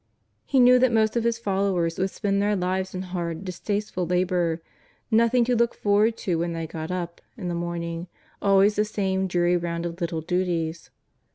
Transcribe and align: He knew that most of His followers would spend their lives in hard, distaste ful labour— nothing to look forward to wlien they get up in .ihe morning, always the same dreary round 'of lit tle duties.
He 0.45 0.59
knew 0.59 0.79
that 0.79 0.91
most 0.91 1.15
of 1.15 1.23
His 1.23 1.37
followers 1.37 1.99
would 1.99 2.09
spend 2.09 2.41
their 2.41 2.55
lives 2.55 2.95
in 2.95 3.03
hard, 3.03 3.45
distaste 3.45 3.93
ful 3.93 4.07
labour— 4.07 4.59
nothing 5.11 5.45
to 5.45 5.55
look 5.55 5.75
forward 5.75 6.17
to 6.25 6.39
wlien 6.39 6.53
they 6.55 6.65
get 6.65 6.89
up 6.89 7.21
in 7.37 7.51
.ihe 7.51 7.55
morning, 7.55 8.07
always 8.41 8.75
the 8.77 8.83
same 8.83 9.27
dreary 9.27 9.57
round 9.57 9.85
'of 9.85 10.01
lit 10.01 10.09
tle 10.09 10.21
duties. 10.21 10.89